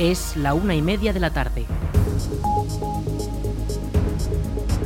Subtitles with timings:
[0.00, 1.66] Es la una y media de la tarde.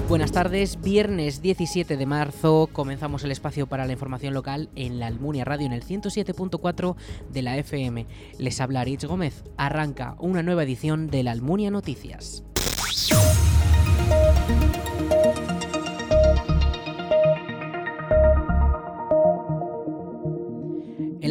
[0.08, 5.06] Buenas tardes, viernes 17 de marzo comenzamos el espacio para la información local en la
[5.06, 6.96] Almunia Radio en el 107.4
[7.30, 8.08] de la FM.
[8.38, 9.44] Les habla Rich Gómez.
[9.56, 12.42] Arranca una nueva edición de la Almunia Noticias.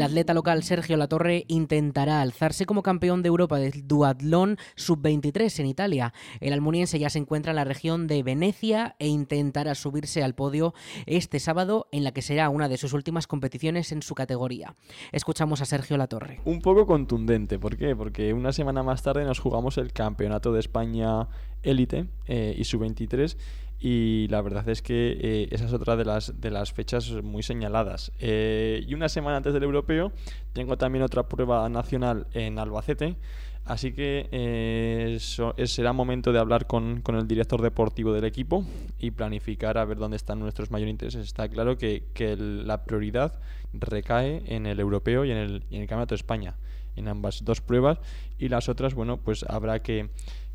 [0.04, 6.14] Atleta local Sergio Latorre intentará alzarse como campeón de Europa del duatlón sub-23 en Italia.
[6.40, 10.74] El almuniense ya se encuentra en la región de Venecia e intentará subirse al podio
[11.06, 14.76] este sábado en la que será una de sus últimas competiciones en su categoría.
[15.12, 16.42] Escuchamos a Sergio Latorre.
[16.46, 17.96] Un poco contundente, ¿por qué?
[17.96, 21.28] Porque una semana más tarde nos jugamos el Campeonato de España
[21.64, 23.38] Élite eh, y sub-23
[23.86, 27.44] y la verdad es que eh, esa es otra de las, de las fechas muy
[27.44, 28.14] señaladas.
[28.18, 30.14] Eh, y una semana antes del europeo
[30.54, 33.18] tengo también otra prueba nacional en Albacete,
[33.66, 38.64] así que eh, será momento de hablar con, con, el director deportivo del equipo
[39.00, 41.26] y planificar a ver dónde están nuestros mayores intereses.
[41.26, 43.34] Está claro que, que la prioridad
[43.74, 46.56] recae en el europeo y en el, y en el Campeonato de España,
[46.96, 47.98] en ambas dos pruebas,
[48.40, 50.10] y las otras, bueno, pues habrá que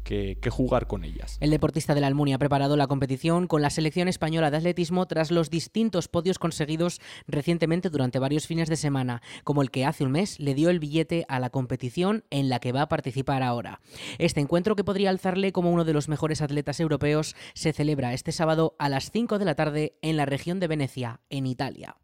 [0.05, 1.37] que, jugar con ellas.
[1.41, 5.07] El deportista de la Almunia ha preparado la competición con la selección española de atletismo
[5.07, 10.05] tras los distintos podios conseguidos recientemente durante varios fines de semana, como el que hace
[10.05, 13.43] un mes le dio el billete a la competición en la que va a participar
[13.43, 13.81] ahora.
[14.19, 18.33] Este encuentro, que podría alzarle como uno de los mejores atletas europeos, se celebra este
[18.33, 21.97] sábado a las 5 de la tarde en la región de Venecia, en Italia.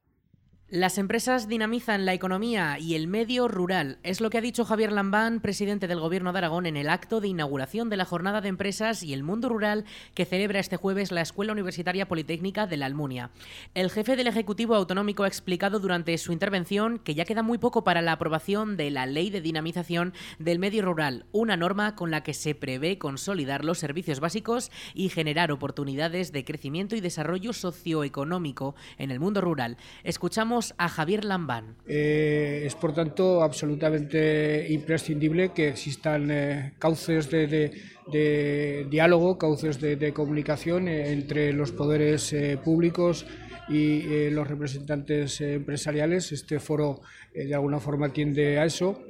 [0.75, 4.91] Las empresas dinamizan la economía y el medio rural, es lo que ha dicho Javier
[4.91, 8.49] Lambán, presidente del Gobierno de Aragón, en el acto de inauguración de la Jornada de
[8.49, 12.87] Empresas y el Mundo Rural que celebra este jueves la Escuela Universitaria Politécnica de la
[12.87, 13.31] Almunia.
[13.75, 17.85] El jefe del Ejecutivo Autonómico ha explicado durante su intervención que ya queda muy poco
[17.85, 22.25] para la aprobación de la Ley de Dinamización del Medio Rural, una norma con la
[22.25, 28.75] que se prevé consolidar los servicios básicos y generar oportunidades de crecimiento y desarrollo socioeconómico
[28.99, 29.77] en el mundo rural.
[30.03, 31.77] Escuchamos a Javier Lambán.
[31.87, 40.89] Eh, es por tanto absolutamente imprescindible que existan eh, cauces de, diálogo, cauces de, comunicación
[40.89, 43.27] eh, entre los poderes públicos
[43.69, 46.33] y los representantes empresariales.
[46.33, 47.01] Este foro
[47.35, 49.03] de alguna forma tiende a eso.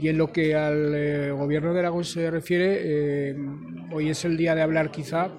[0.00, 3.36] Y en lo que al gobierno de Aragón se refiere,
[3.92, 5.32] hoy es el día de hablar quizá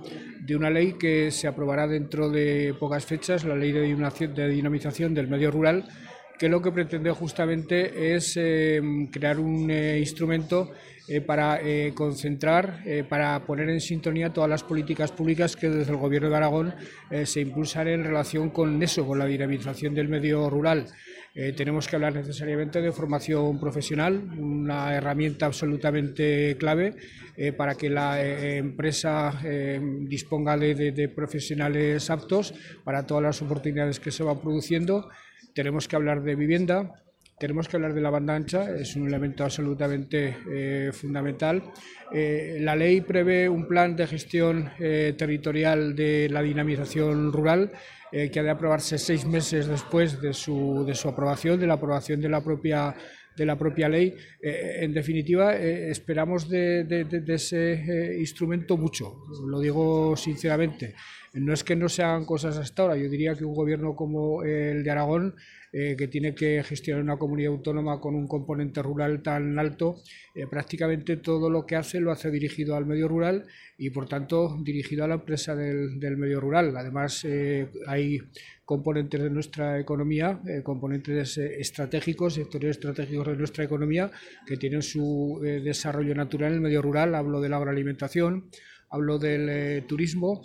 [0.45, 5.27] de una ley que se aprobará dentro de pocas fechas, la ley de dinamización del
[5.27, 5.85] medio rural,
[6.41, 8.81] que lo que pretende justamente es eh,
[9.11, 10.71] crear un eh, instrumento
[11.07, 11.59] eh, para
[11.93, 16.73] concentrar, para poner en sintonía todas las políticas públicas que desde el Gobierno de Aragón
[17.25, 20.87] se impulsan en relación con eso, con la dinamización del medio rural.
[21.33, 26.95] Tenemos que hablar necesariamente de formación profesional, una herramienta absolutamente clave
[27.57, 29.41] para que la empresa
[30.01, 32.53] disponga de profesionales aptos
[32.83, 35.09] para todas las oportunidades que se van produciendo.
[35.53, 37.01] Tenemos que hablar de vivienda,
[37.41, 41.63] tenemos que hablar de la banda ancha, es un elemento absolutamente eh, fundamental.
[42.13, 47.71] Eh, la ley prevé un plan de gestión eh, territorial de la dinamización rural
[48.11, 52.19] que ha de aprobarse seis meses después de su, de su aprobación, de la aprobación
[52.19, 52.93] de la propia
[53.37, 54.13] de la propia ley.
[54.41, 60.93] en definitiva, esperamos de, de ese instrumento mucho, lo digo sinceramente.
[61.35, 64.43] No es que no se hagan cosas hasta ahora, yo diría que un gobierno como
[64.43, 65.35] el de Aragón,
[65.73, 69.95] eh, que tiene que gestionar una comunidad autónoma con un componente rural tan alto,
[70.35, 73.45] eh, prácticamente todo lo que hace lo hace dirigido al medio rural
[73.77, 76.75] y por tanto dirigido a la empresa del, medio rural.
[76.75, 78.19] Además, eh, hay
[78.65, 84.11] componentes de nuestra economía, componentes estratégicos, sectores estratégicos de nuestra economía
[84.45, 87.15] que tienen su desarrollo natural en el medio rural.
[87.15, 88.49] Hablo de la agroalimentación,
[88.89, 90.43] hablo del turismo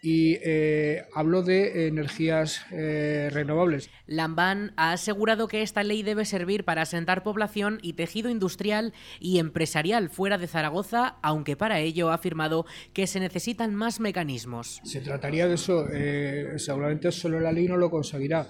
[0.00, 3.90] y eh, hablo de energías eh, renovables.
[4.06, 9.38] Lambán ha asegurado que esta ley debe servir para asentar población y tejido industrial y
[9.38, 14.80] empresarial fuera de Zaragoza, aunque para ello ha afirmado que se necesitan más mecanismos.
[14.84, 18.46] Se trataría de eso, eh, seguramente solo la ley no lo conseguirá.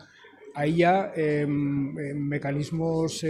[0.54, 3.24] Hay ya em, em, mecanismos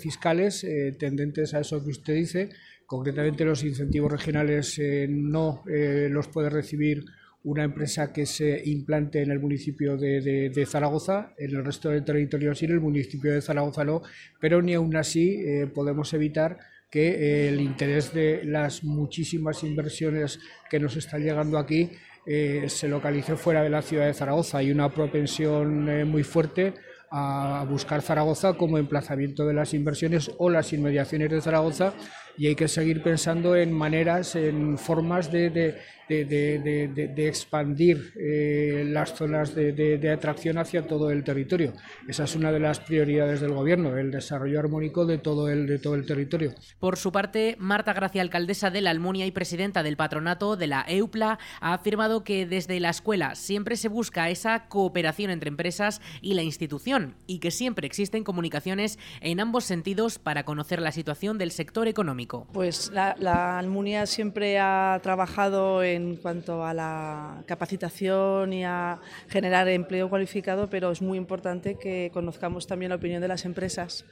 [0.00, 0.66] fiscales
[0.98, 2.50] tendentes a eso que usted dice,
[2.84, 7.04] concretamente los incentivos regionales no los puede recibir
[7.46, 12.54] una empresa que se implante en el municipio de, Zaragoza, en el resto del territorio
[12.56, 14.02] sí, en el municipio de Zaragoza no,
[14.40, 16.58] pero ni aún así eh, podemos evitar
[16.90, 21.92] que eh, el interés de las muchísimas inversiones que nos están llegando aquí
[22.26, 24.58] eh, se localice fuera de la ciudad de Zaragoza.
[24.58, 26.74] Hay una propensión muy fuerte
[27.12, 31.94] a buscar Zaragoza como emplazamiento de las inversiones o las inmediaciones de Zaragoza
[32.38, 35.78] y hay que seguir pensando en maneras, en formas de, de
[36.08, 41.72] de, expandir eh, las zonas de, atracción hacia todo el territorio.
[42.08, 45.78] Esa es una de las prioridades del Gobierno, el desarrollo armónico de todo el, de
[45.78, 46.54] todo el territorio.
[46.78, 50.84] Por su parte, Marta Gracia, alcaldesa de la Almunia y presidenta del patronato de la
[50.86, 56.34] EUPLA, ha afirmado que desde la escuela siempre se busca esa cooperación entre empresas y
[56.34, 61.50] la institución y que siempre existen comunicaciones en ambos sentidos para conocer la situación del
[61.50, 62.25] sector económico.
[62.52, 70.08] Pues la, Almunia siempre ha trabajado en cuanto a la capacitación y a generar empleo
[70.08, 74.04] cualificado, pero es muy importante que conozcamos también la opinión de las empresas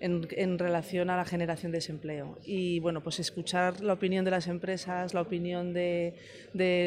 [0.00, 2.38] en, relación a la generación de ese empleo.
[2.44, 6.14] Y bueno, pues escuchar la opinión de las empresas, la opinión de,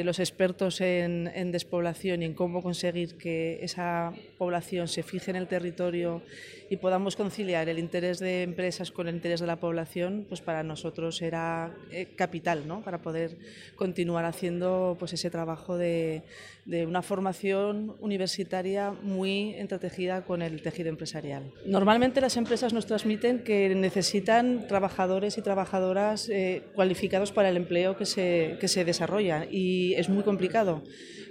[0.03, 5.37] los expertos en, en, despoblación y en cómo conseguir que esa población se fije en
[5.37, 6.23] el territorio
[6.69, 10.63] y podamos conciliar el interés de empresas con el interés de la población, pues para
[10.63, 12.81] nosotros era eh, capital, ¿no?
[12.81, 13.37] Para poder
[13.75, 16.23] continuar haciendo pues ese trabajo de,
[16.65, 21.51] de una formación universitaria muy entretejida con el tejido empresarial.
[21.65, 27.97] Normalmente las empresas nos transmiten que necesitan trabajadores y trabajadoras eh, cualificados para el empleo
[27.97, 30.83] que se, que se desarrolla y es muy complicado.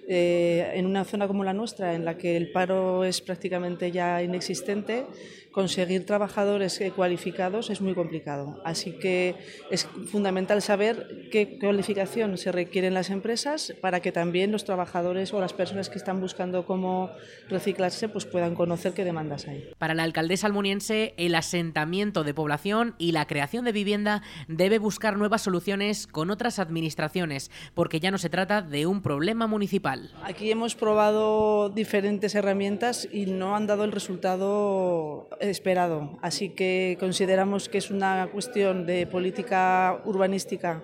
[0.09, 4.21] Eh, en una zona como la nuestra, en la que el paro es prácticamente ya
[4.23, 5.07] inexistente,
[5.53, 8.61] conseguir trabajadores eh, cualificados es muy complicado.
[8.65, 9.37] Así que
[9.71, 15.33] es fundamental saber qué cualificación se requiere en las empresas para que también los trabajadores
[15.33, 17.11] o las personas que están buscando cómo
[17.49, 19.71] reciclarse pues puedan conocer qué demandas hay.
[19.79, 25.17] Para la alcaldesa almuniense, el asentamiento de población y la creación de vivienda debe buscar
[25.17, 30.11] nuevas soluciones con otras administraciones, porque ya no se trata de un problema municipal.
[30.23, 36.19] Aquí hemos probado diferentes herramientas y no han dado el resultado esperado.
[36.23, 40.83] Así que consideramos que es una cuestión de política urbanística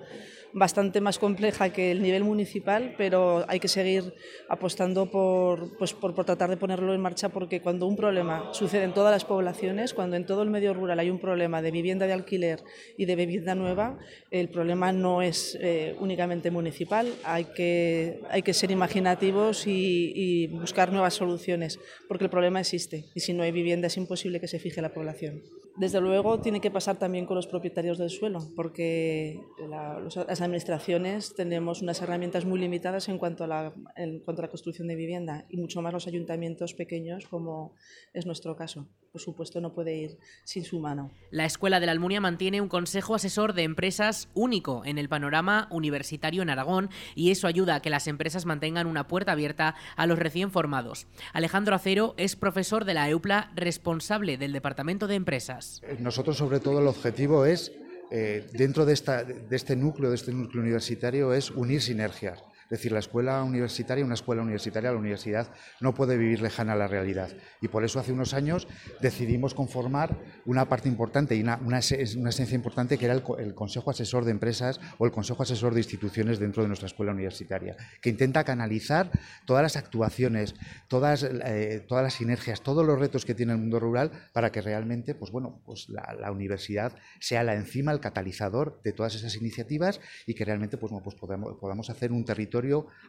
[0.53, 4.15] bastante más compleja que el nivel municipal, pero hay que seguir
[4.49, 8.95] apostando por, pues, por, tratar de ponerlo en marcha porque cuando un problema sucede en
[8.95, 12.13] todas las poblaciones, cuando en todo el medio rural hay un problema de vivienda de
[12.13, 12.63] alquiler
[12.97, 13.99] y de vivienda nueva,
[14.31, 20.47] el problema no es eh, únicamente municipal, hay que, hay que ser imaginativos y, y
[20.49, 21.79] buscar nuevas soluciones
[22.09, 24.93] porque el problema existe y si no hay vivienda es imposible que se fije la
[24.93, 25.43] población.
[25.79, 31.83] Desde luego tiene que pasar también con los propietarios del suelo, porque las administraciones tenemos
[31.83, 35.47] unas herramientas muy limitadas en cuanto, a la, en cuanto a la construcción de vivienda
[35.49, 37.75] y mucho más los ayuntamientos pequeños, como
[38.13, 38.89] es nuestro caso.
[39.13, 41.13] Por supuesto, no puede ir sin su mano.
[41.31, 45.69] La Escuela de la Almunia mantiene un consejo asesor de empresas único en el panorama
[45.71, 50.07] universitario en Aragón y eso ayuda a que las empresas mantengan una puerta abierta a
[50.07, 51.07] los recién formados.
[51.33, 55.68] Alejandro Acero es profesor de la EUPLA responsable del Departamento de Empresas.
[55.99, 57.73] Nosotros, sobre todo, el objetivo es,
[58.11, 62.43] eh, dentro de, esta, de este núcleo, de este núcleo universitario, es unir sinergias.
[62.69, 65.49] Es decir, la escuela universitaria, una escuela universitaria, la universidad
[65.81, 67.31] no puede vivir lejana a la realidad.
[67.63, 68.69] Y por eso hace unos años
[69.01, 74.27] decidimos conformar una parte importante y una, una, esencia importante que era el, Consejo Asesor
[74.27, 78.45] de Empresas o el Consejo Asesor de Instituciones dentro de nuestra escuela universitaria, que intenta
[78.45, 79.11] canalizar
[79.47, 80.55] todas las actuaciones,
[80.89, 84.61] todas, eh, todas las sinergias, todos los retos que tiene el mundo rural para que
[84.61, 90.03] realmente pues bueno, pues la, universidad sea la encima, el catalizador de todas esas iniciativas
[90.27, 92.58] y que realmente pues, pues podamos, podamos hacer un territorio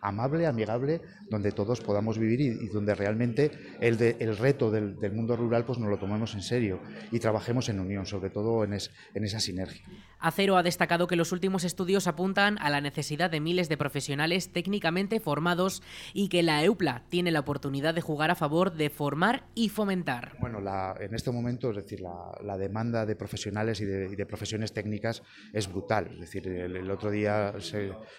[0.02, 5.66] amable, amigable, donde todos podamos vivir y, donde realmente el, el reto del, mundo rural
[5.66, 6.80] pues nos lo tomemos en serio
[7.12, 9.84] y trabajemos en unión, sobre todo en, en esa sinergia.
[10.20, 14.52] Acero ha destacado que los últimos estudios apuntan a la necesidad de miles de profesionales
[14.52, 15.82] técnicamente formados
[16.14, 20.36] y que la EUPLA tiene la oportunidad de jugar a favor de formar y fomentar.
[20.40, 20.60] Bueno,
[21.00, 25.24] en este momento, es decir, la, demanda de profesionales y de, profesiones técnicas
[25.54, 26.08] es brutal.
[26.14, 27.54] Es decir, el, otro día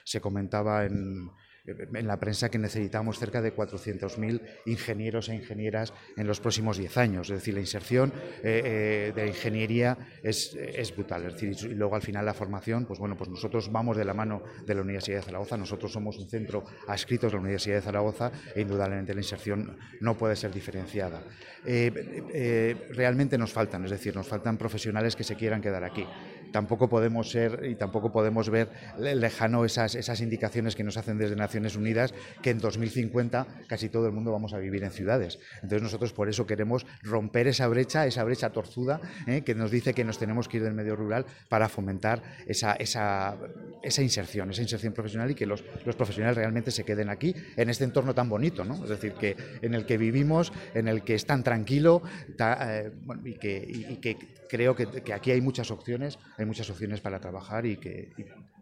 [0.04, 1.30] se comentaba en,
[1.94, 6.96] en la prensa que necesitamos cerca de 400.000 ingenieros e ingenieras en los próximos 10
[6.96, 7.30] años.
[7.30, 8.12] Es decir, la inserción
[8.42, 10.56] eh, eh, de la ingeniería es,
[10.94, 11.26] brutal.
[11.26, 14.14] Es decir, y luego al final la formación, pues bueno, pues nosotros vamos de la
[14.14, 17.82] mano de la Universidad de Zaragoza, nosotros somos un centro adscrito a la Universidad de
[17.82, 21.22] Zaragoza e indudablemente la inserción no puede ser diferenciada.
[21.64, 26.06] Eh, realmente nos faltan, es decir, nos faltan profesionales que se quieran quedar aquí.
[26.52, 31.36] Tampoco podemos ser y tampoco podemos ver lejano esas, esas indicaciones que nos hacen desde
[31.36, 35.38] Naciones Unidas que en 2050 casi todo el mundo vamos a vivir en ciudades.
[35.56, 39.42] Entonces nosotros por eso queremos romper esa brecha, esa brecha torzuda ¿eh?
[39.42, 43.36] que nos dice que nos tenemos que ir del medio rural para fomentar esa, esa,
[43.82, 47.68] esa inserción, esa inserción profesional y que los, los, profesionales realmente se queden aquí en
[47.68, 48.82] este entorno tan bonito, ¿no?
[48.82, 52.02] Es decir, que en el que vivimos, en el que es tan tranquilo
[52.38, 52.90] eh,
[53.24, 54.16] y, que, y que
[54.50, 58.12] creo que, aquí hay muchas opciones, hay muchas opciones para trabajar y que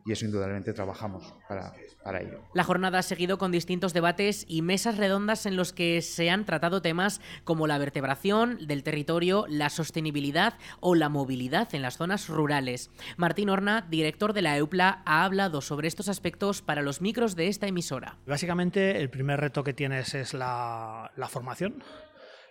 [0.04, 2.40] y, eso indudablemente trabajamos para, para, ello.
[2.54, 6.47] La jornada ha seguido con distintos debates y mesas redondas en los que se han
[6.47, 12.28] tratado temas como la vertebración del territorio, la sostenibilidad o la movilidad en las zonas
[12.28, 12.90] rurales.
[13.18, 17.49] Martín Horna, director de la EUPLA, ha hablado sobre estos aspectos para los micros de
[17.49, 18.16] esta emisora.
[18.26, 21.83] Básicamente el primer reto que tienes es la, la formación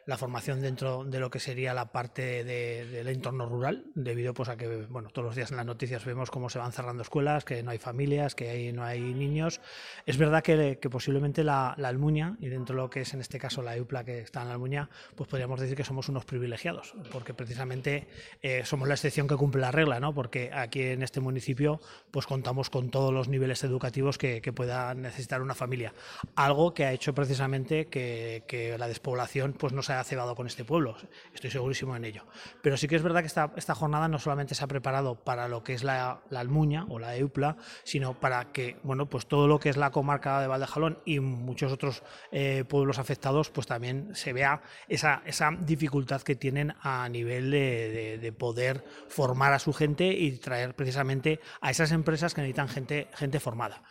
[0.07, 4.55] la formación dentro de lo que sería la parte del entorno rural, debido pues a
[4.55, 7.61] que bueno, todos los días en las noticias vemos cómo se van cerrando escuelas, que
[7.61, 9.59] no hay familias, que hay, no hay niños.
[10.05, 13.61] Es verdad que, posiblemente la, Almuña, y dentro de lo que es en este caso
[13.61, 17.33] la EUPLA que está en la Almuña, pues podríamos decir que somos unos privilegiados, porque
[17.33, 18.07] precisamente
[18.41, 20.13] eh, somos la excepción que cumple la regla, ¿no?
[20.13, 24.93] porque aquí en este municipio pues contamos con todos los niveles educativos que, que pueda
[24.93, 25.93] necesitar una familia.
[26.35, 30.47] Algo que ha hecho precisamente que, que la despoblación pues no se ha cebado con
[30.47, 30.95] este pueblo,
[31.33, 32.25] estoy segurísimo en ello.
[32.61, 35.47] Pero sí que es verdad que esta, esta jornada no solamente se ha preparado para
[35.47, 39.59] lo que es la, Almuña o la EUPLA, sino para que bueno, pues todo lo
[39.59, 44.33] que es la comarca de Valdejalón y muchos otros eh, pueblos afectados, pues también se
[44.33, 50.07] vea esa, esa dificultad que tienen a nivel de, de poder formar a su gente
[50.13, 53.81] y traer precisamente a esas empresas que necesitan gente, gente formada.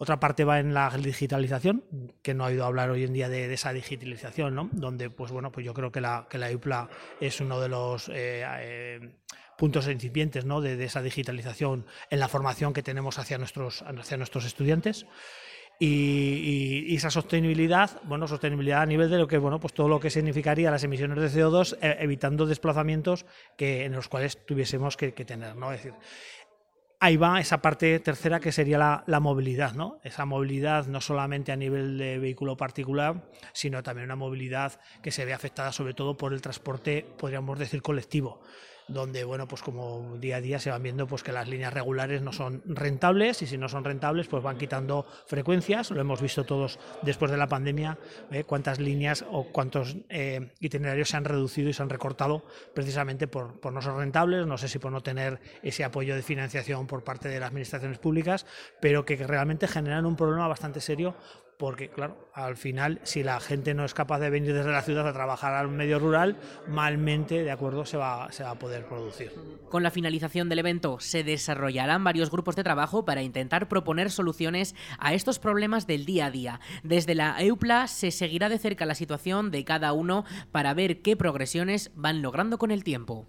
[0.00, 1.82] Otra parte va en la digitalización,
[2.22, 4.68] que no ha oído hablar hoy en día de, esa digitalización, ¿no?
[4.70, 6.88] Donde, pues bueno, pues yo creo que la, que la IUPLA
[7.20, 9.10] es uno de los eh, eh,
[9.58, 10.60] puntos incipientes ¿no?
[10.60, 15.04] de, esa digitalización en la formación que tenemos hacia nuestros, hacia nuestros estudiantes.
[15.80, 20.10] Y, esa sostenibilidad, bueno, sostenibilidad a nivel de lo que, bueno, pues todo lo que
[20.10, 23.26] significaría las emisiones de CO2, eh, evitando desplazamientos
[23.56, 25.72] que, en los cuales tuviésemos que, que tener, ¿no?
[25.72, 25.98] Es decir,
[27.00, 30.00] ahí va esa parte tercera que sería la, movilidad, ¿no?
[30.02, 35.24] Esa movilidad no solamente a nivel de vehículo particular, sino también una movilidad que se
[35.24, 38.40] ve afectada sobre todo por el transporte, podríamos decir, colectivo
[38.88, 42.22] donde bueno pues como día a día se van viendo pues que las líneas regulares
[42.22, 46.44] no son rentables y si no son rentables pues van quitando frecuencias lo hemos visto
[46.44, 47.98] todos después de la pandemia
[48.30, 48.44] ¿eh?
[48.44, 53.60] cuántas líneas o cuántos eh, itinerarios se han reducido y se han recortado precisamente por,
[53.60, 57.04] por no ser rentables no sé si por no tener ese apoyo de financiación por
[57.04, 58.46] parte de las administraciones públicas
[58.80, 61.14] pero que realmente generan un problema bastante serio
[61.58, 65.06] porque claro, al final si la gente no es capaz de venir desde la ciudad
[65.06, 66.36] a trabajar al medio rural,
[66.68, 69.32] malmente, de acuerdo, se va, se va a poder producir.
[69.68, 74.76] Con la finalización del evento se desarrollarán varios grupos de trabajo para intentar proponer soluciones
[74.98, 76.60] a estos problemas del día a día.
[76.84, 81.16] Desde la EUPLA se seguirá de cerca la situación de cada uno para ver qué
[81.16, 83.26] progresiones van logrando con el tiempo.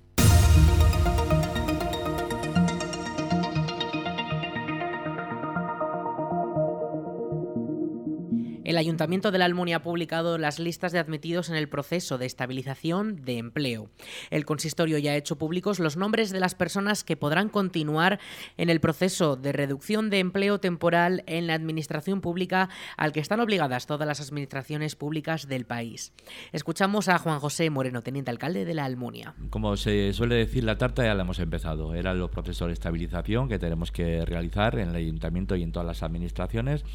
[8.69, 12.27] El Ayuntamiento de la Almunia ha publicado las listas de admitidos en el proceso de
[12.27, 13.89] estabilización de empleo.
[14.29, 18.19] El consistorio ya ha hecho públicos los nombres de las personas que podrán continuar
[18.57, 23.39] en el proceso de reducción de empleo temporal en la administración pública al que están
[23.39, 26.13] obligadas todas las administraciones públicas del país.
[26.51, 29.33] Escuchamos a Juan José Moreno, teniente alcalde de la Almunia.
[29.49, 31.95] Como se suele decir, la tarta ya la hemos empezado.
[31.95, 35.87] Eran los procesos de estabilización que tenemos que realizar en el ayuntamiento y en todas
[35.87, 36.85] las administraciones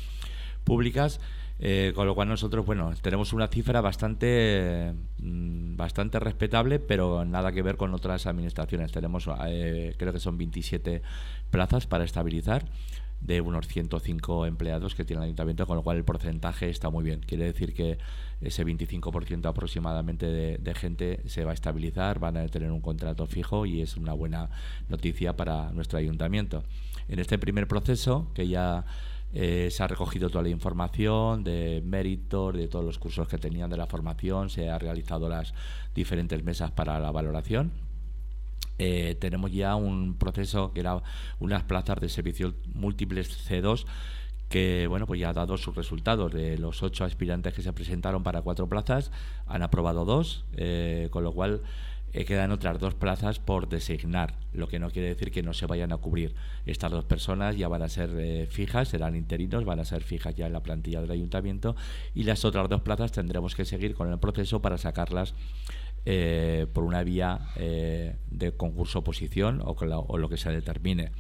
[0.65, 1.21] públicas
[1.61, 7.53] eh, con lo cual nosotros, bueno, tenemos una cifra bastante, mm, bastante respetable, pero nada
[7.53, 8.91] que ver con otras administraciones.
[8.91, 11.03] Tenemos, eh, creo que son 27
[11.51, 12.65] plazas para estabilizar
[13.21, 17.05] de unos 105 empleados que tiene el ayuntamiento, con lo cual el porcentaje está muy
[17.05, 17.21] bien.
[17.21, 17.99] Quiere decir que
[18.41, 23.27] ese 25% aproximadamente de, de, gente se va a estabilizar, van a tener un contrato
[23.27, 24.51] fijo y es una buena
[24.89, 26.65] noticia para nuestro ayuntamiento.
[27.09, 28.85] En este primer proceso, que ya
[29.37, 33.69] eh, se ha recogido toda la información de méritos, de todos los cursos que tenían
[33.69, 35.55] de la formación, se ha realizado las
[35.93, 37.73] diferentes mesas para la valoración.
[38.79, 41.03] Eh, tenemos ya un proceso que era
[41.41, 43.87] unas plazas de servicio múltiples C2
[44.49, 48.25] que bueno pues ya ha dado sus resultados de los ocho aspirantes que se presentaron
[48.25, 49.13] para cuatro plazas
[49.47, 51.63] han aprobado dos eh, con lo cual
[52.15, 55.67] eh, quedan otras dos plazas por designar, lo que no quiere decir que no se
[55.67, 56.37] vayan a cubrir.
[56.65, 60.33] Estas dos personas ya van a ser eh, fijas, serán interinos, van a ser fijas
[60.37, 61.75] ya en la plantilla del ayuntamiento
[62.15, 65.35] y las otras dos plazas tendremos que seguir con el proceso para sacarlas
[66.07, 71.11] eh, por una vía de concurso oposición o, o, lo que se determine.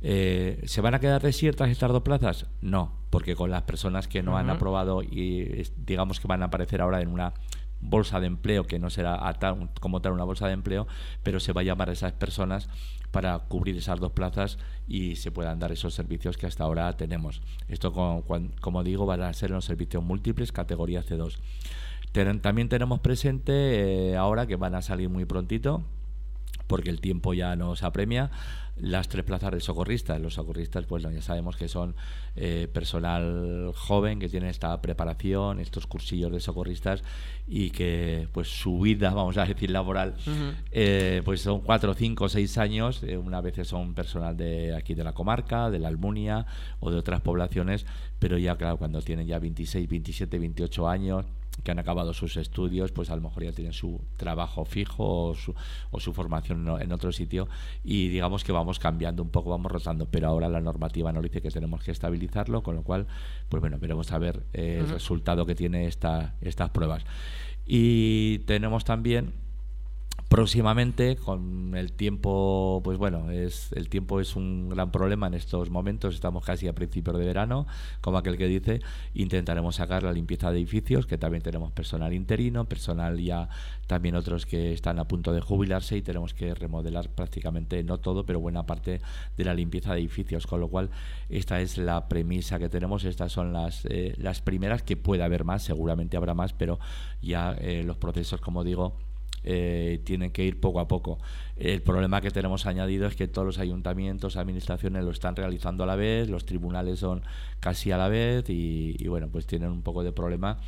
[0.00, 2.46] ¿Se van a quedar desiertas estas dos plazas?
[2.60, 6.80] No, porque con las personas que no han aprobado y digamos que van a aparecer
[6.80, 7.34] ahora en una
[7.80, 9.34] bolsa de empleo, que no será
[9.80, 10.86] como tal una bolsa de empleo,
[11.22, 12.68] pero se va a llamar a esas personas
[13.10, 17.42] para cubrir esas dos plazas y se puedan dar esos servicios que hasta ahora tenemos.
[17.68, 21.38] Esto, como, digo, van a ser los servicios múltiples, categoría C2.
[22.40, 25.84] también tenemos presente eh, ahora que van a salir muy prontito
[26.70, 28.30] porque el tiempo ya nos apremia
[28.76, 30.20] las tres plazas de socorristas.
[30.20, 31.96] Los socorristas, pues ya sabemos que son
[32.36, 37.02] eh, personal joven que tiene esta preparación, estos cursillos de socorristas
[37.48, 40.14] y que pues su vida, vamos a decir, laboral,
[40.70, 43.02] eh, pues son cuatro, cinco, seis años.
[43.02, 46.46] Eh, una vez son personal de aquí de la comarca, de la Almunia
[46.78, 47.84] o de otras poblaciones,
[48.20, 51.26] pero ya claro, cuando tienen ya 26, 27, 28 años,
[51.62, 55.34] que han acabado sus estudios, pues a lo mejor ya tienen su trabajo fijo o
[55.34, 55.54] su,
[55.90, 57.48] o su formación en otro sitio
[57.84, 61.42] y digamos que vamos cambiando un poco, vamos rotando, pero ahora la normativa nos dice
[61.42, 63.06] que tenemos que estabilizarlo, con lo cual,
[63.48, 67.04] pues bueno, veremos a ver eh, el resultado que tiene esta, estas pruebas.
[67.66, 69.34] Y tenemos también
[70.28, 75.70] próximamente con el tiempo pues bueno es el tiempo es un gran problema en estos
[75.70, 76.14] momentos.
[76.14, 77.66] Estamos casi a principios de verano
[78.00, 78.80] como aquel que dice.
[79.14, 83.48] Intentaremos sacar la limpieza de edificios que también tenemos personal interino personal ya
[83.86, 88.24] también otros que están a punto de jubilarse y tenemos que remodelar prácticamente no todo
[88.24, 89.00] pero buena parte
[89.36, 90.46] de la limpieza de edificios.
[90.46, 90.90] Con lo cual
[91.28, 93.04] esta es la premisa que tenemos.
[93.04, 96.78] Estas son las eh, las primeras que puede haber más seguramente habrá más pero
[97.22, 98.96] ya eh, los procesos como digo
[99.44, 101.18] eh, tienen que ir poco a poco.
[101.56, 105.86] El problema que tenemos añadido es que todos los ayuntamientos, administraciones lo están realizando a
[105.86, 107.22] la vez, los tribunales son
[107.60, 110.58] casi a la vez y, bueno, pues tienen un poco de problema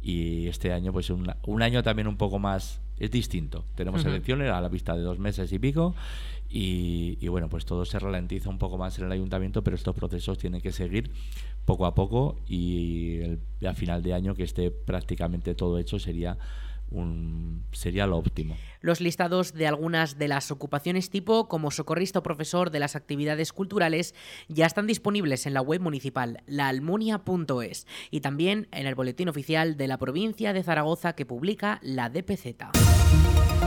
[0.00, 3.64] y este año pues un, un año también un poco más es distinto.
[3.74, 5.94] Tenemos elecciones a la vista de dos meses y pico
[6.48, 9.94] y, y, bueno, pues todo se ralentiza un poco más en el ayuntamiento, pero estos
[9.94, 11.10] procesos tienen que seguir
[11.64, 16.38] poco a poco y el, a final de año que esté prácticamente todo hecho sería
[17.72, 18.56] sería lo óptimo.
[18.80, 23.52] Los listados de algunas de las ocupaciones tipo como socorrista o profesor de las actividades
[23.52, 24.14] culturales
[24.48, 29.88] ya están disponibles en la web municipal laalmunia.es y también en el boletín oficial de
[29.88, 33.57] la provincia de Zaragoza que publica la DPZ.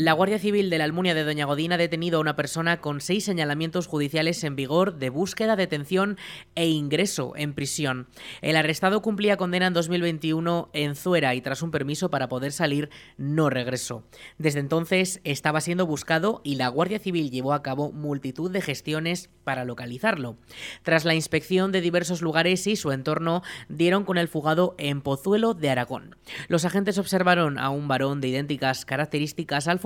[0.00, 3.00] La Guardia Civil de la Almunia de Doña Godina ha detenido a una persona con
[3.00, 6.18] seis señalamientos judiciales en vigor de búsqueda, detención
[6.54, 8.06] e ingreso en prisión.
[8.40, 12.90] El arrestado cumplía condena en 2021 en Zuera y tras un permiso para poder salir
[13.16, 14.04] no regresó.
[14.38, 19.30] Desde entonces estaba siendo buscado y la Guardia Civil llevó a cabo multitud de gestiones
[19.48, 20.36] para localizarlo.
[20.82, 25.54] Tras la inspección de diversos lugares y su entorno, dieron con el fugado en Pozuelo
[25.54, 26.16] de Aragón.
[26.48, 29.80] Los agentes observaron a un varón de idénticas características al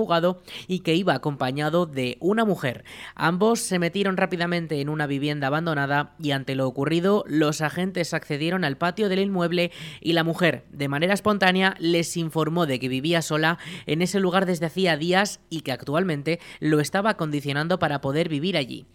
[0.67, 2.83] y que iba acompañado de una mujer.
[3.15, 8.65] Ambos se metieron rápidamente en una vivienda abandonada y ante lo ocurrido los agentes accedieron
[8.65, 9.71] al patio del inmueble
[10.01, 14.45] y la mujer, de manera espontánea, les informó de que vivía sola en ese lugar
[14.45, 18.87] desde hacía días y que actualmente lo estaba condicionando para poder vivir allí.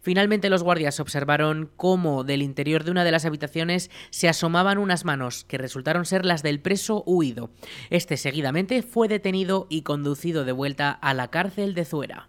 [0.00, 5.04] Finalmente los guardias observaron cómo del interior de una de las habitaciones se asomaban unas
[5.04, 7.50] manos que resultaron ser las del preso huido.
[7.90, 12.28] Este seguidamente fue detenido y conducido de vuelta a la cárcel de Zuera.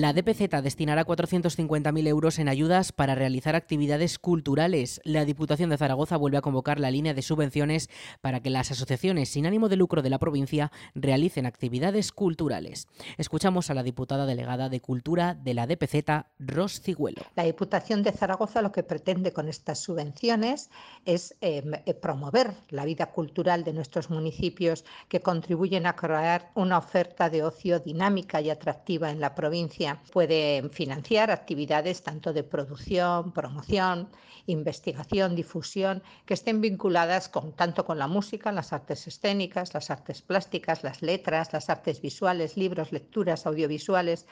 [0.00, 5.02] La DPZ destinará 450.000 euros en ayudas para realizar actividades culturales.
[5.04, 7.90] La Diputación de Zaragoza vuelve a convocar la línea de subvenciones
[8.22, 12.88] para que las asociaciones sin ánimo de lucro de la provincia realicen actividades culturales.
[13.18, 17.20] Escuchamos a la diputada delegada de Cultura de la DPZ, Ros Ciguelo.
[17.36, 20.70] La Diputación de Zaragoza lo que pretende con estas subvenciones
[21.04, 26.78] es em, eh, promover la vida cultural de nuestros municipios que contribuyen a crear una
[26.78, 33.32] oferta de ocio dinámica y atractiva en la provincia Puede financiar actividades tanto de producción,
[33.32, 34.08] promoción,
[34.46, 40.22] investigación, difusión, que estén vinculadas con, tanto con la música, las artes escénicas, las artes
[40.22, 44.26] plásticas, las letras, las artes visuales, libros, lecturas, audiovisuales,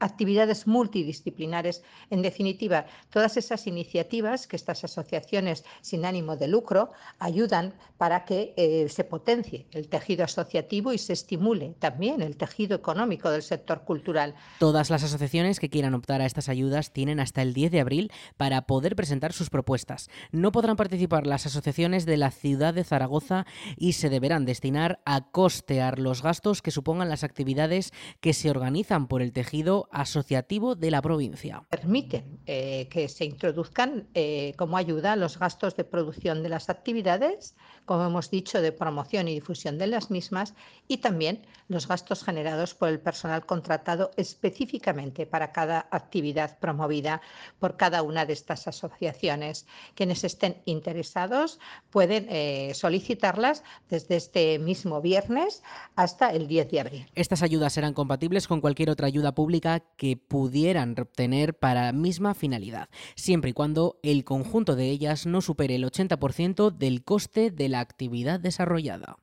[0.00, 1.82] actividades multidisciplinares.
[2.10, 8.54] En definitiva, todas esas iniciativas que estas asociaciones sin ánimo de lucro ayudan para que
[8.56, 13.84] eh, se potencie el tejido asociativo y se estimule también el tejido económico del sector
[13.84, 14.34] cultural.
[14.58, 18.12] Todas las asociaciones que quieran optar a estas ayudas tienen hasta el 10 de abril
[18.36, 20.10] para poder presentar sus propuestas.
[20.32, 25.30] No podrán participar las asociaciones de la ciudad de Zaragoza y se deberán destinar a
[25.30, 30.90] costear los gastos que supongan las actividades que se organizan por el tejido asociativo de
[30.90, 31.62] la provincia.
[31.70, 37.54] Permiten eh, que se introduzcan eh, como ayuda los gastos de producción de las actividades,
[37.84, 40.54] como hemos dicho, de promoción y difusión de las mismas,
[40.88, 47.20] y también los gastos generados por el personal contratado específicamente para cada actividad promovida
[47.58, 49.66] por cada una de estas asociaciones.
[49.94, 51.58] Quienes estén interesados
[51.90, 55.62] pueden eh, solicitarlas desde este mismo viernes
[55.96, 57.06] hasta el 10 de abril.
[57.14, 62.88] Estas ayudas serán compatibles con cualquier otra ayuda pública que pudieran obtener para misma finalidad,
[63.14, 67.73] siempre y cuando el conjunto de ellas no supere el 80% del coste de la
[67.80, 69.16] actividad desarrollada.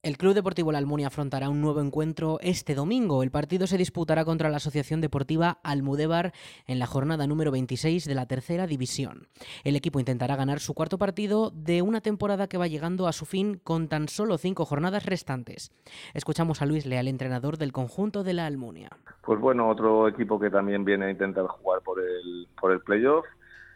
[0.00, 3.24] El Club Deportivo La Almunia afrontará un nuevo encuentro este domingo.
[3.24, 6.32] El partido se disputará contra la Asociación Deportiva Almudévar
[6.68, 9.26] en la jornada número 26 de la tercera división.
[9.64, 13.26] El equipo intentará ganar su cuarto partido de una temporada que va llegando a su
[13.26, 15.72] fin con tan solo cinco jornadas restantes.
[16.14, 18.90] Escuchamos a Luis Leal, entrenador del conjunto de La Almunia.
[19.22, 23.26] Pues bueno, otro equipo que también viene a intentar jugar por el, por el playoff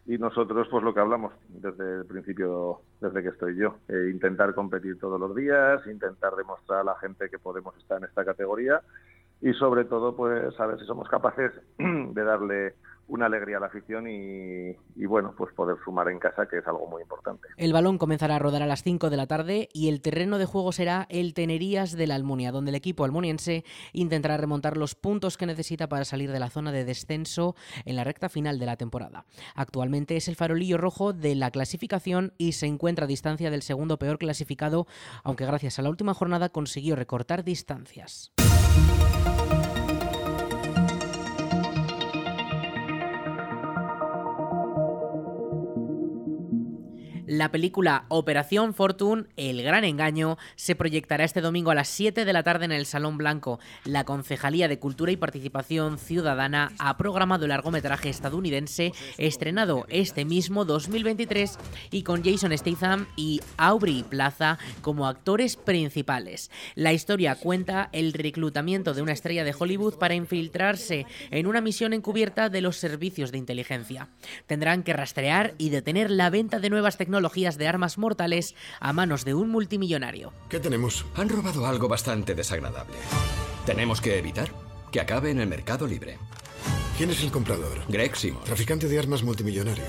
[0.06, 4.54] y nosotros pues lo que hablamos desde el principio, desde que estoy yo, eh, intentar
[4.54, 8.82] competir todos los días, intentar demostrar a la gente que podemos estar en esta categoría
[9.42, 12.74] y sobre todo pues a ver si somos capaces de darle
[13.08, 16.86] una alegría a la afición y, bueno, pues poder sumar en casa, que es algo
[16.86, 17.48] muy importante.
[17.56, 20.46] El balón comenzará a rodar a las 5 de la tarde y el terreno de
[20.46, 25.36] juego será el Tenerías de la Almunia, donde el equipo almuniense intentará remontar los puntos
[25.36, 28.76] que necesita para salir de la zona de descenso en la recta final de la
[28.76, 29.26] temporada.
[29.54, 33.98] Actualmente es el farolillo rojo de la clasificación y se encuentra a distancia del segundo
[33.98, 34.86] peor clasificado,
[35.22, 38.32] aunque gracias a la última jornada consiguió recortar distancias.
[47.32, 52.32] La película Operación Fortune, El Gran Engaño, se proyectará este domingo a las 7 de
[52.34, 53.58] la tarde en el Salón Blanco.
[53.86, 60.66] La Concejalía de Cultura y Participación Ciudadana ha programado el largometraje estadounidense estrenado este mismo
[60.66, 61.58] 2023
[61.90, 66.50] y con Jason Statham y Aubrey Plaza como actores principales.
[66.74, 71.94] La historia cuenta el reclutamiento de una estrella de Hollywood para infiltrarse en una misión
[71.94, 74.10] encubierta de los servicios de inteligencia.
[74.46, 79.24] Tendrán que rastrear y detener la venta de nuevas tecnologías de armas mortales a manos
[79.24, 80.32] de un multimillonario.
[80.48, 81.06] ¿Qué tenemos?
[81.14, 82.96] Han robado algo bastante desagradable.
[83.64, 84.50] Tenemos que evitar
[84.90, 86.18] que acabe en el mercado libre.
[86.98, 87.82] ¿Quién es el comprador?
[87.88, 88.44] Greg Simon.
[88.44, 89.84] Traficante de armas multimillonario.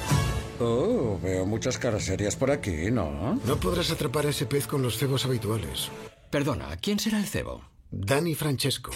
[0.59, 3.39] Oh, veo muchas caras serias por aquí, ¿no?
[3.45, 5.89] No podrás atrapar a ese pez con los cebos habituales.
[6.29, 7.61] Perdona, ¿quién será el cebo?
[7.91, 8.91] Danny Francesco.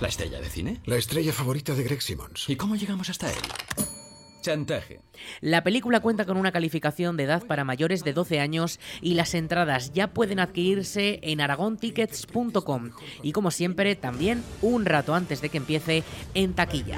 [0.00, 0.80] ¿La estrella de cine?
[0.86, 2.48] La estrella favorita de Greg Simmons.
[2.48, 3.38] ¿Y cómo llegamos hasta él?
[4.48, 5.00] Chantaje.
[5.42, 9.34] La película cuenta con una calificación de edad para mayores de 12 años y las
[9.34, 15.58] entradas ya pueden adquirirse en aragontickets.com y como siempre también un rato antes de que
[15.58, 16.96] empiece en taquilla.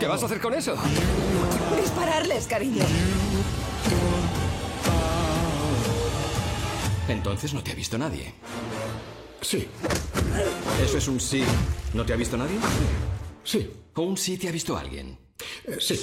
[0.00, 0.74] ¿Qué vas a hacer con eso?
[1.80, 2.82] Dispararles, cariño.
[7.06, 8.34] Entonces no te ha visto nadie.
[9.42, 9.68] Sí.
[10.82, 11.44] ¿Eso es un sí?
[11.92, 12.58] ¿No te ha visto nadie?
[13.44, 13.70] Sí.
[13.94, 15.16] ¿O un sí te ha visto alguien?
[15.66, 15.98] Eh, sí.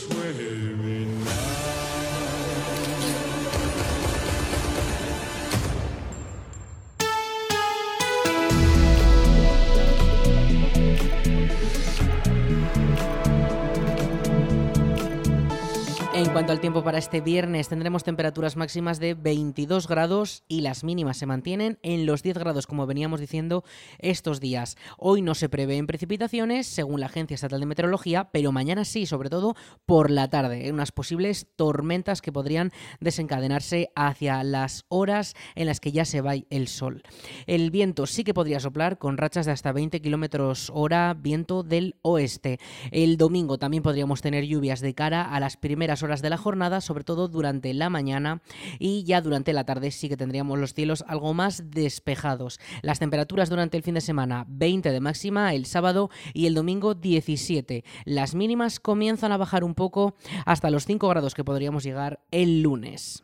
[16.22, 20.84] En cuanto al tiempo para este viernes, tendremos temperaturas máximas de 22 grados y las
[20.84, 23.64] mínimas se mantienen en los 10 grados, como veníamos diciendo
[23.98, 24.78] estos días.
[25.00, 29.32] Hoy no se prevén precipitaciones, según la Agencia Estatal de Meteorología, pero mañana sí, sobre
[29.32, 29.56] todo
[29.88, 35.80] por la tarde, en unas posibles tormentas que podrían desencadenarse hacia las horas en las
[35.80, 37.02] que ya se va el sol.
[37.48, 41.96] El viento sí que podría soplar con rachas de hasta 20 kilómetros hora, viento del
[42.04, 42.60] oeste.
[42.92, 47.06] El domingo también podríamos tener lluvias de cara a las primeras de la jornada, sobre
[47.06, 48.42] todo durante la mañana
[48.78, 52.60] y ya durante la tarde sí que tendríamos los cielos algo más despejados.
[52.82, 56.94] Las temperaturas durante el fin de semana 20 de máxima, el sábado y el domingo
[56.94, 57.86] 17.
[58.04, 62.62] Las mínimas comienzan a bajar un poco hasta los 5 grados que podríamos llegar el
[62.62, 63.24] lunes.